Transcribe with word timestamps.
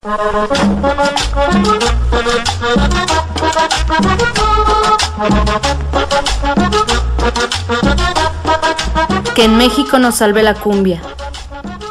Que 0.00 0.10
en 9.42 9.56
México 9.56 9.98
nos 9.98 10.14
salve 10.14 10.44
la 10.44 10.54
cumbia, 10.54 11.02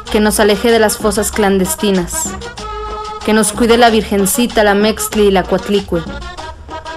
que 0.09 0.21
nos 0.21 0.39
aleje 0.39 0.71
de 0.71 0.79
las 0.79 0.97
fosas 0.97 1.31
clandestinas, 1.31 2.29
que 3.25 3.33
nos 3.33 3.51
cuide 3.51 3.77
la 3.77 3.89
Virgencita, 3.89 4.63
la 4.63 4.73
Mextli 4.73 5.23
y 5.23 5.31
la 5.31 5.43
Cuatlicue, 5.43 6.01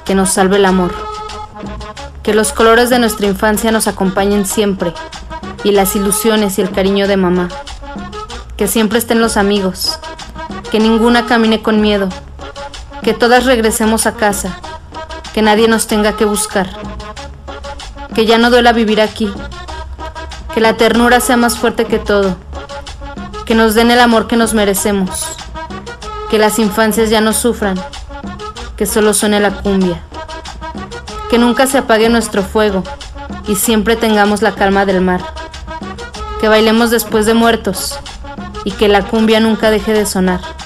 que 0.05 0.15
nos 0.15 0.31
salve 0.31 0.59
el 0.59 0.65
amor, 0.65 0.95
que 2.23 2.35
los 2.35 2.53
colores 2.53 2.89
de 2.89 3.01
nuestra 3.01 3.27
infancia 3.27 3.73
nos 3.73 3.89
acompañen 3.89 4.47
siempre. 4.47 4.95
Y 5.65 5.73
las 5.73 5.97
ilusiones 5.97 6.57
y 6.59 6.63
el 6.63 6.71
cariño 6.71 7.09
de 7.09 7.17
mamá, 7.17 7.49
que 8.57 8.69
siempre 8.69 9.01
estén 9.01 9.21
los 9.21 9.37
amigos, 9.37 9.99
que 10.71 10.79
ninguna 10.79 11.27
camine 11.27 11.63
con 11.63 11.81
miedo, 11.81 12.09
que 13.03 13.13
todas 13.13 13.45
regresemos 13.45 14.07
a 14.07 14.15
casa, 14.15 14.61
que 15.35 15.43
nadie 15.43 15.67
nos 15.67 15.89
tenga 15.89 16.17
que 16.17 16.25
buscar, 16.25 16.71
que 18.15 18.25
ya 18.25 18.39
no 18.39 18.51
duela 18.51 18.73
vivir 18.73 19.01
aquí, 19.01 19.33
que 20.55 20.61
la 20.61 20.77
ternura 20.77 21.19
sea 21.19 21.37
más 21.37 21.59
fuerte 21.59 21.87
que 21.87 21.99
todo, 21.99 22.37
que 23.47 23.57
nos 23.57 23.75
den 23.75 23.91
el 23.91 23.99
amor 23.99 24.29
que 24.29 24.37
nos 24.37 24.55
merecemos, 24.55 25.27
que 26.31 26.39
las 26.39 26.61
infancias 26.61 27.11
ya 27.11 27.21
no 27.21 27.33
sufran, 27.33 27.81
que 28.77 28.87
solo 28.87 29.13
suene 29.13 29.41
la 29.41 29.51
cumbia, 29.51 30.01
que 31.31 31.39
nunca 31.39 31.67
se 31.67 31.79
apague 31.79 32.09
nuestro 32.09 32.45
fuego 32.45 32.85
y 33.49 33.57
siempre 33.57 33.97
tengamos 33.97 34.41
la 34.41 34.55
calma 34.55 34.87
del 34.87 35.01
mar, 35.01 35.21
que 36.41 36.49
bailemos 36.49 36.91
después 36.91 37.27
de 37.27 37.35
muertos 37.35 37.99
y 38.65 38.71
que 38.71 38.87
la 38.87 39.03
cumbia 39.03 39.41
nunca 39.41 39.71
deje 39.71 39.93
de 39.93 40.07
sonar 40.07 40.60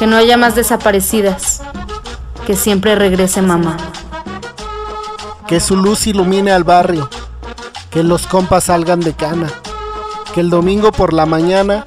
que 0.00 0.06
no 0.06 0.16
haya 0.16 0.38
más 0.38 0.54
desaparecidas, 0.54 1.60
que 2.46 2.56
siempre 2.56 2.94
regrese 2.94 3.42
mamá. 3.42 3.76
Que 5.46 5.60
su 5.60 5.76
luz 5.76 6.06
ilumine 6.06 6.52
al 6.52 6.64
barrio, 6.64 7.10
que 7.90 8.02
los 8.02 8.26
compas 8.26 8.64
salgan 8.64 9.00
de 9.00 9.12
cana, 9.12 9.50
que 10.32 10.40
el 10.40 10.48
domingo 10.48 10.90
por 10.90 11.12
la 11.12 11.26
mañana 11.26 11.84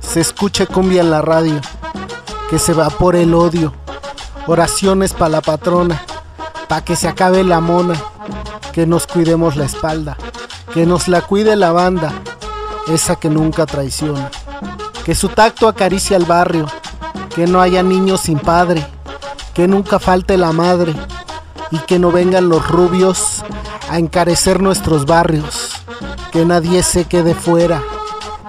se 0.00 0.20
escuche 0.20 0.66
cumbia 0.66 1.00
en 1.00 1.10
la 1.10 1.22
radio, 1.22 1.58
que 2.50 2.58
se 2.58 2.72
evapore 2.72 3.22
el 3.22 3.32
odio, 3.32 3.72
oraciones 4.46 5.14
para 5.14 5.30
la 5.30 5.40
patrona, 5.40 6.02
pa' 6.68 6.84
que 6.84 6.94
se 6.94 7.08
acabe 7.08 7.42
la 7.42 7.60
mona, 7.60 7.98
que 8.74 8.86
nos 8.86 9.06
cuidemos 9.06 9.56
la 9.56 9.64
espalda, 9.64 10.18
que 10.74 10.84
nos 10.84 11.08
la 11.08 11.22
cuide 11.22 11.56
la 11.56 11.72
banda, 11.72 12.12
esa 12.88 13.16
que 13.16 13.30
nunca 13.30 13.64
traiciona, 13.64 14.30
que 15.06 15.14
su 15.14 15.30
tacto 15.30 15.68
acaricie 15.68 16.14
al 16.16 16.26
barrio, 16.26 16.66
que 17.36 17.46
no 17.46 17.60
haya 17.60 17.82
niños 17.82 18.22
sin 18.22 18.38
padre, 18.38 18.82
que 19.52 19.68
nunca 19.68 19.98
falte 19.98 20.38
la 20.38 20.52
madre 20.52 20.94
y 21.70 21.76
que 21.80 21.98
no 21.98 22.10
vengan 22.10 22.48
los 22.48 22.66
rubios 22.66 23.44
a 23.90 23.98
encarecer 23.98 24.62
nuestros 24.62 25.04
barrios, 25.04 25.72
que 26.32 26.46
nadie 26.46 26.82
se 26.82 27.04
quede 27.04 27.34
fuera, 27.34 27.82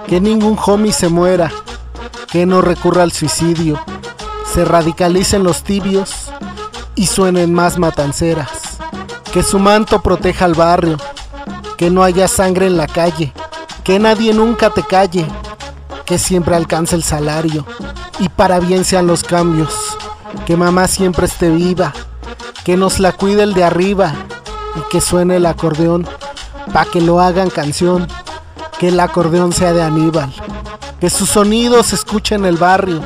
que 0.06 0.22
ningún 0.22 0.58
homie 0.66 0.94
se 0.94 1.10
muera, 1.10 1.52
que 2.32 2.46
no 2.46 2.62
recurra 2.62 3.02
al 3.02 3.12
suicidio, 3.12 3.78
se 4.50 4.64
radicalicen 4.64 5.44
los 5.44 5.62
tibios 5.64 6.30
y 6.94 7.08
suenen 7.08 7.52
más 7.52 7.78
matanceras, 7.78 8.78
que 9.34 9.42
su 9.42 9.58
manto 9.58 10.00
proteja 10.00 10.46
al 10.46 10.54
barrio, 10.54 10.96
que 11.76 11.90
no 11.90 12.02
haya 12.02 12.26
sangre 12.26 12.66
en 12.66 12.78
la 12.78 12.86
calle, 12.86 13.34
que 13.84 13.98
nadie 13.98 14.32
nunca 14.32 14.70
te 14.70 14.82
calle, 14.82 15.26
que 16.08 16.18
siempre 16.18 16.56
alcance 16.56 16.96
el 16.96 17.02
salario 17.02 17.66
y 18.18 18.30
para 18.30 18.60
bien 18.60 18.86
sean 18.86 19.06
los 19.06 19.22
cambios. 19.22 19.74
Que 20.46 20.56
mamá 20.56 20.88
siempre 20.88 21.26
esté 21.26 21.50
viva, 21.50 21.92
que 22.64 22.78
nos 22.78 22.98
la 22.98 23.12
cuide 23.12 23.42
el 23.42 23.52
de 23.52 23.64
arriba 23.64 24.14
y 24.74 24.80
que 24.90 25.02
suene 25.02 25.36
el 25.36 25.44
acordeón, 25.44 26.08
pa' 26.72 26.86
que 26.86 27.02
lo 27.02 27.20
hagan 27.20 27.50
canción, 27.50 28.08
que 28.78 28.88
el 28.88 28.98
acordeón 29.00 29.52
sea 29.52 29.74
de 29.74 29.82
Aníbal, 29.82 30.32
que 30.98 31.10
su 31.10 31.26
sonido 31.26 31.82
se 31.82 31.96
escuche 31.96 32.34
en 32.34 32.46
el 32.46 32.56
barrio, 32.56 33.02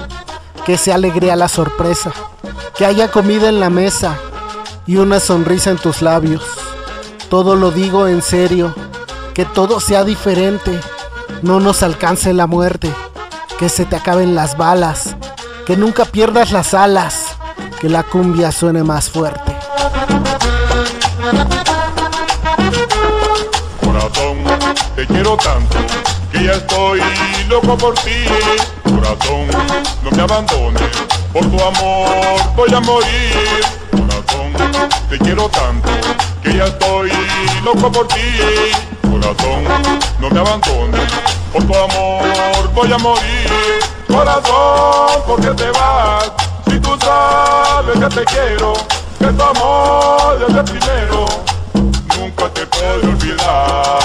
que 0.64 0.78
se 0.78 0.92
alegre 0.92 1.32
a 1.32 1.36
la 1.36 1.48
sorpresa, 1.48 2.12
que 2.76 2.86
haya 2.86 3.10
comida 3.10 3.48
en 3.48 3.58
la 3.58 3.68
mesa 3.68 4.16
y 4.86 4.96
una 4.96 5.18
sonrisa 5.18 5.70
en 5.70 5.78
tus 5.78 6.02
labios. 6.02 6.44
Todo 7.28 7.56
lo 7.56 7.72
digo 7.72 8.06
en 8.06 8.22
serio, 8.22 8.72
que 9.34 9.44
todo 9.44 9.80
sea 9.80 10.04
diferente, 10.04 10.78
no 11.42 11.58
nos 11.58 11.82
alcance 11.82 12.32
la 12.32 12.47
muerte 12.47 12.92
que 13.58 13.69
se 13.69 13.84
te 13.84 13.97
acaben 13.97 14.34
las 14.34 14.56
balas, 14.56 15.16
que 15.66 15.76
nunca 15.76 16.04
pierdas 16.04 16.53
las 16.53 16.72
alas, 16.75 17.26
que 17.80 17.88
la 17.88 18.03
cumbia 18.03 18.53
suene 18.53 18.82
más 18.82 19.10
fuerte. 19.10 19.56
Corazón, 23.84 24.38
te 24.97 25.06
quiero 25.06 25.36
tanto, 25.36 25.76
que 26.30 26.44
ya 26.44 26.53
estoy 26.53 27.00
loco 27.48 27.76
por 27.76 27.94
ti. 27.94 28.24
Corazón, 28.84 29.48
no 30.03 30.10
me 30.10 30.22
abandones, 30.22 30.82
por 31.32 31.44
tu 31.44 31.60
amor 31.60 32.09
voy 32.56 32.74
a 32.74 32.80
morir. 32.80 33.64
Corazón, 33.91 34.53
te 35.09 35.19
quiero 35.19 35.48
tanto, 35.48 35.88
que 36.42 36.56
ya 36.56 36.64
estoy 36.66 37.10
loco 37.64 37.91
por 37.91 38.09
ti. 38.09 38.20
Corazón, 39.03 39.91
no 40.22 40.31
me 40.31 40.38
abandones, 40.38 41.12
por 41.53 41.65
tu 41.65 41.75
amor 41.75 42.71
voy 42.75 42.93
a 42.93 42.99
morir. 42.99 43.50
Corazón, 44.06 45.22
¿por 45.27 45.41
qué 45.41 45.49
te 45.49 45.71
vas? 45.72 46.31
Si 46.69 46.78
tú 46.78 46.97
sabes 47.00 47.99
que 47.99 48.21
te 48.21 48.25
quiero, 48.27 48.72
que 49.19 49.27
tu 49.27 49.43
amor 49.43 50.47
es 50.49 50.55
el 50.55 50.65
primero, 50.65 51.27
nunca 52.19 52.49
te 52.50 52.66
puedo 52.66 53.10
olvidar. 53.10 54.03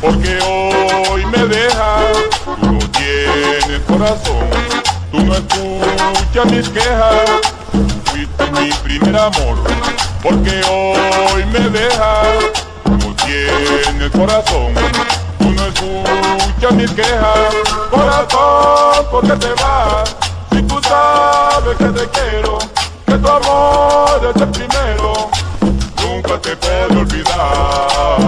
Porque 0.00 0.38
hoy 0.46 1.24
me 1.26 1.46
dejas. 1.46 2.04
Tú 2.44 2.72
no 2.72 2.78
tienes 2.90 3.80
corazón, 3.86 4.50
tú 5.10 5.20
no 5.20 5.34
escuchas 5.34 6.52
mis 6.52 6.68
quejas. 6.68 7.30
Fuiste 8.04 8.50
mi 8.52 8.70
primer 8.84 9.16
amor, 9.16 9.56
porque 10.22 10.60
hoy 10.68 11.44
me 11.46 11.60
dejas. 11.70 12.28
Tú 12.84 12.90
no 12.90 13.14
tienes 13.16 14.10
corazón, 14.10 14.74
tú 15.38 15.50
no 15.50 15.66
escuchas 15.66 16.72
mis 16.72 16.90
quejas. 16.90 17.54
Corazón, 17.90 19.06
¿por 19.10 19.26
qué 19.26 19.46
te 19.46 19.62
vas? 19.62 20.16
Si 20.52 20.62
tú 20.62 20.78
sabes 20.82 21.76
que 21.78 21.84
te 21.86 22.08
quiero, 22.08 22.58
que 23.06 23.14
tu 23.14 23.28
amor 23.28 24.32
es 24.34 24.42
el 24.42 24.48
primero 24.48 25.30
nunca 26.30 26.40
te 26.42 26.56
puedo 26.56 27.00
olvidar. 27.00 28.20